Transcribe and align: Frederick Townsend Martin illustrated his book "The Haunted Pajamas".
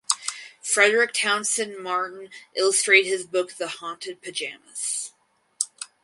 Frederick 0.63 1.13
Townsend 1.13 1.77
Martin 1.77 2.29
illustrated 2.55 3.07
his 3.07 3.23
book 3.27 3.51
"The 3.57 3.67
Haunted 3.67 4.19
Pajamas". 4.19 5.13